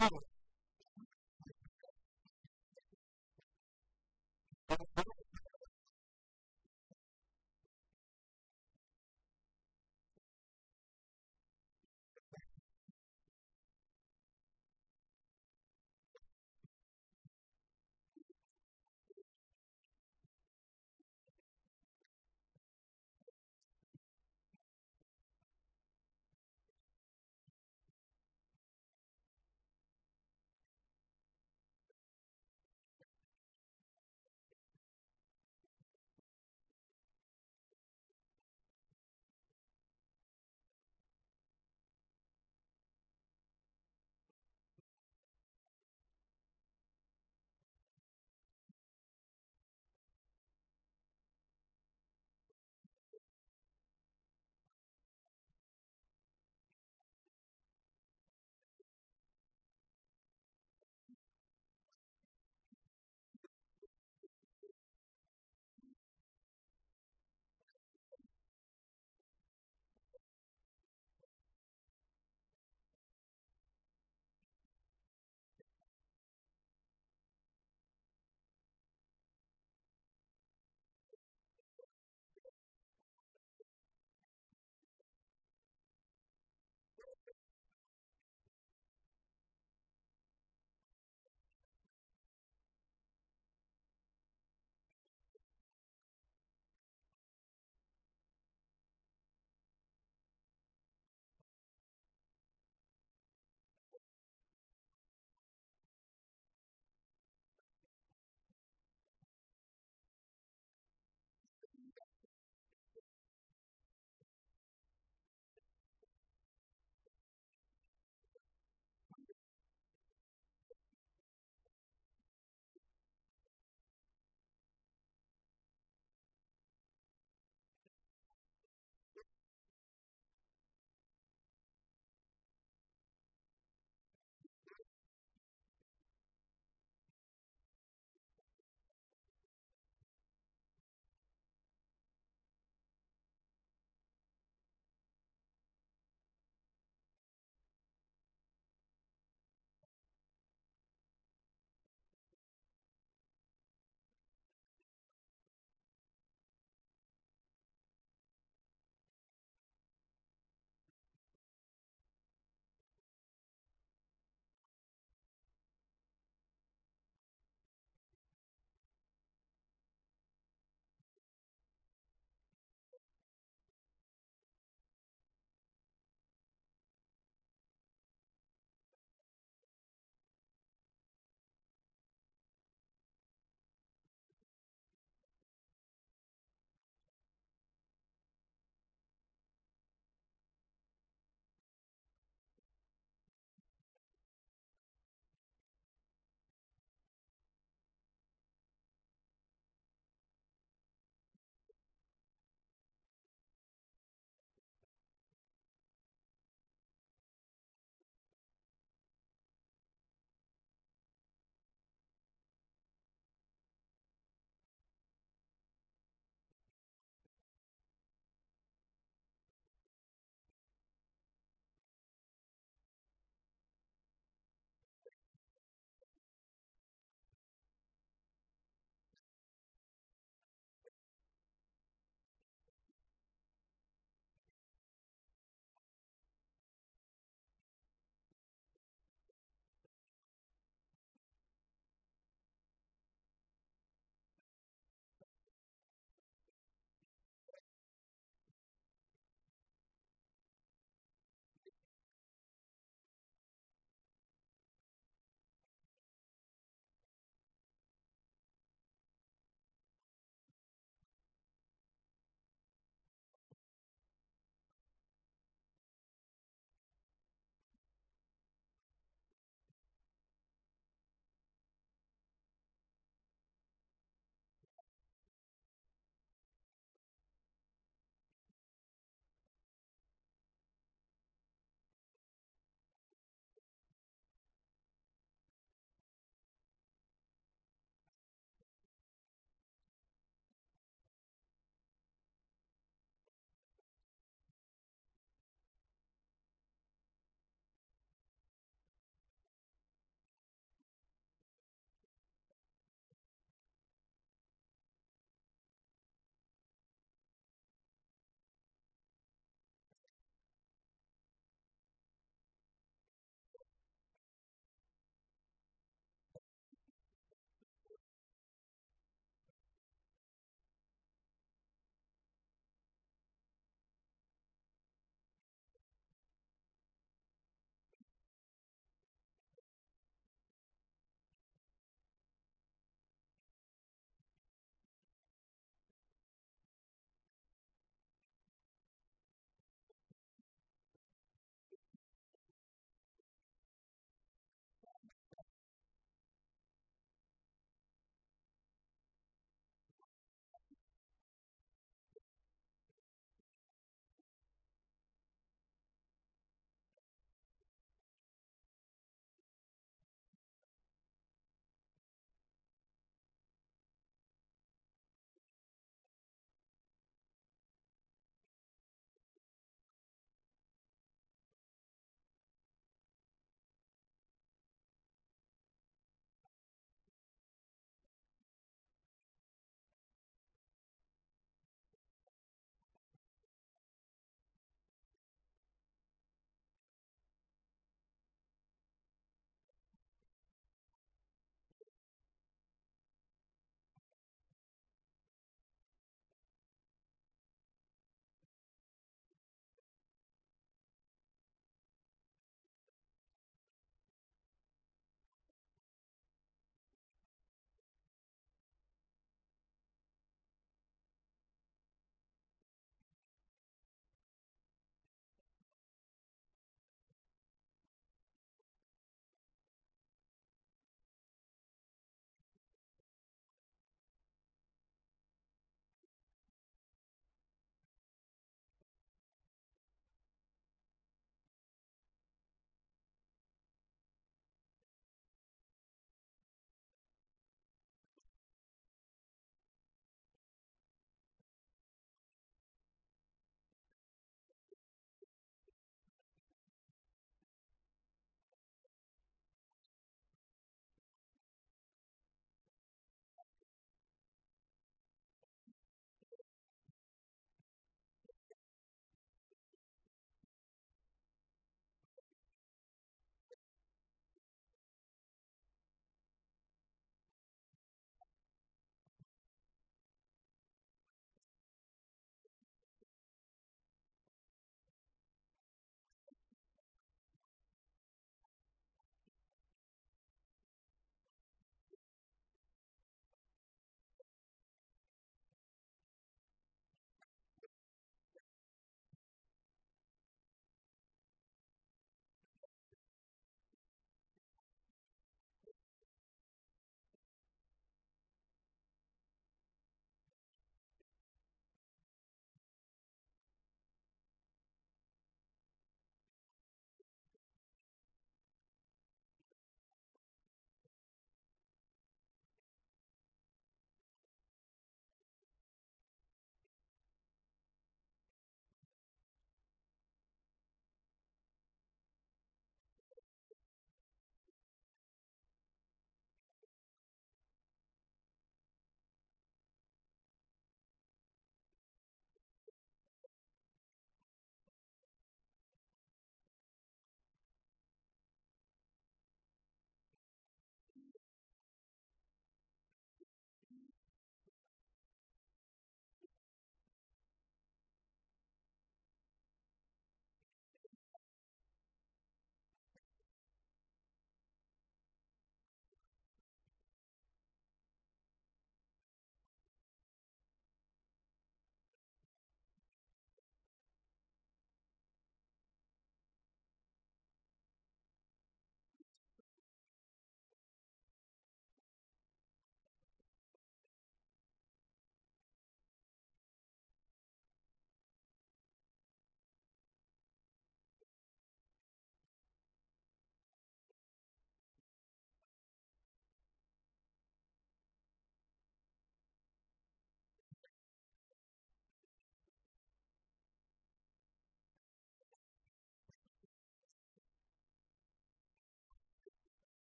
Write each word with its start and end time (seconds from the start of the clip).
both. 0.00 0.29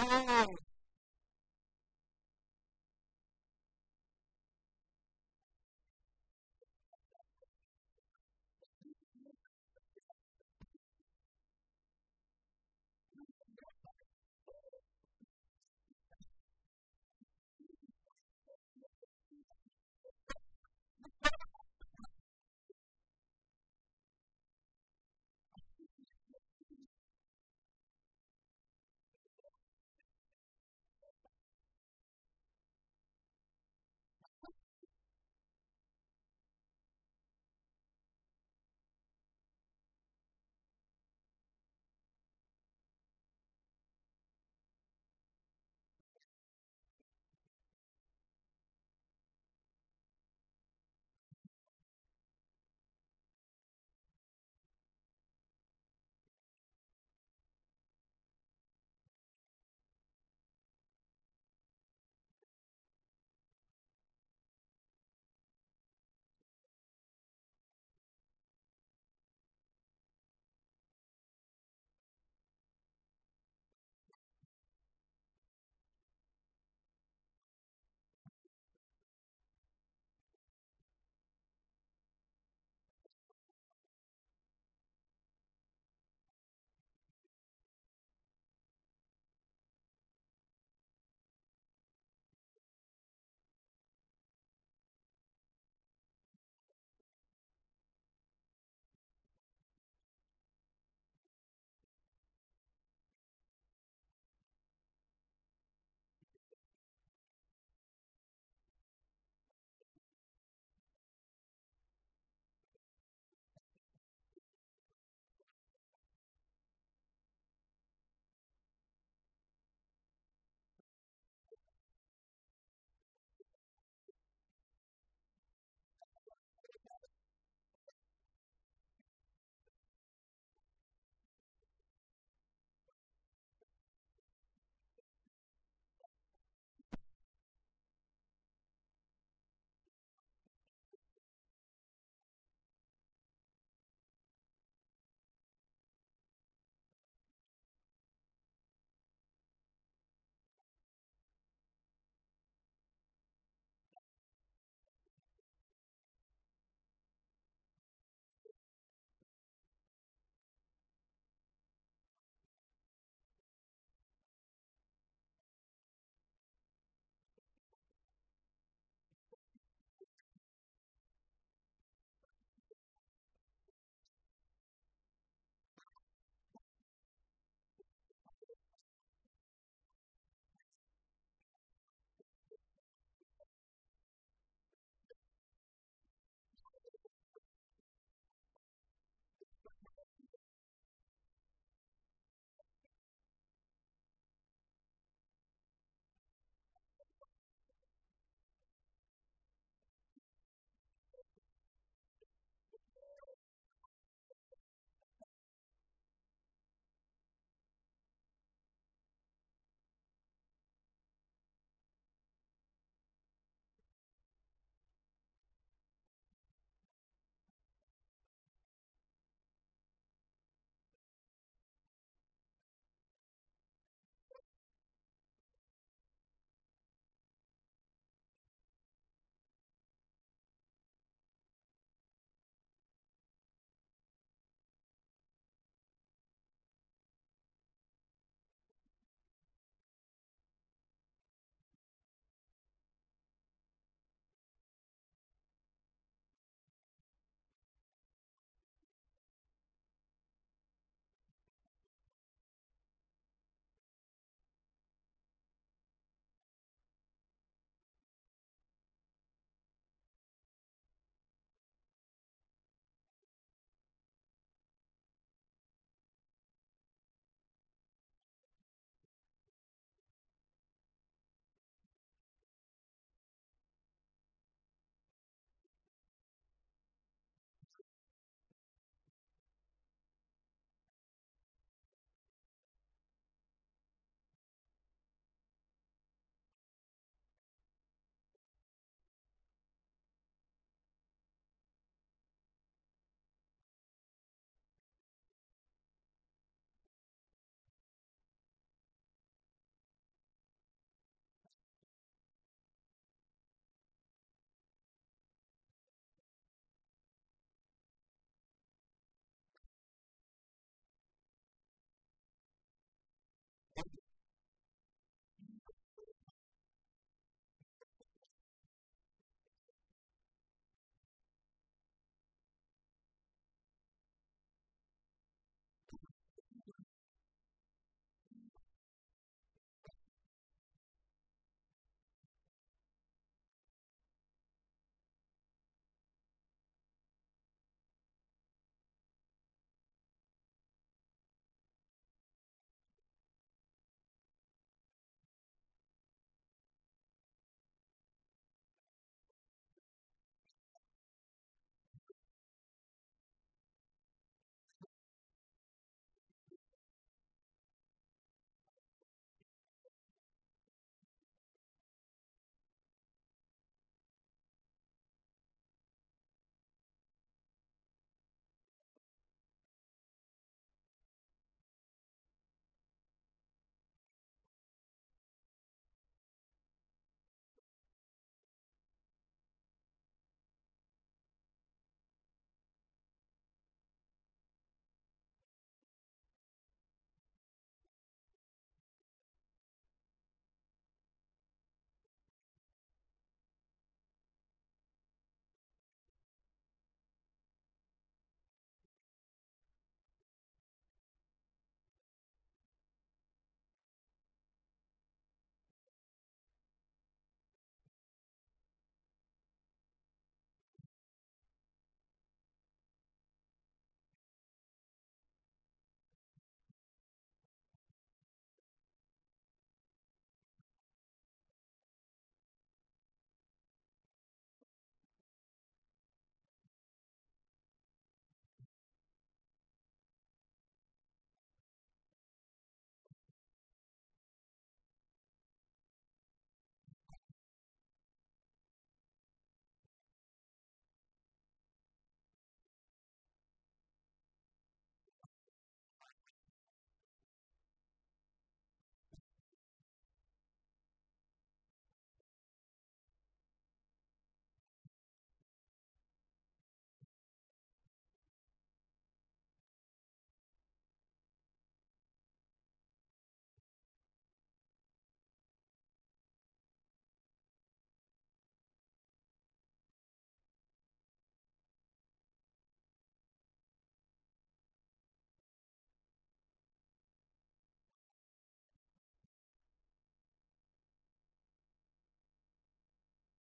Oh, 0.00 0.67